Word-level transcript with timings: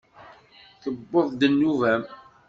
Tewweḍ-d 0.81 1.41
nnuba-m! 1.51 2.03